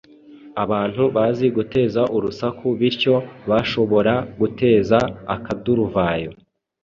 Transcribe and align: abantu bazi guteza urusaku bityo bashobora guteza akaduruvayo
abantu 0.63 1.03
bazi 1.15 1.45
guteza 1.57 2.01
urusaku 2.15 2.67
bityo 2.79 3.15
bashobora 3.49 4.13
guteza 4.39 4.99
akaduruvayo 5.35 6.31